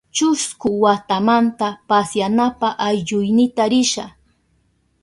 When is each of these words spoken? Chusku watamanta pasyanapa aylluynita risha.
Chusku 0.15 0.67
watamanta 0.83 1.67
pasyanapa 1.89 2.67
aylluynita 2.87 3.63
risha. 3.71 4.05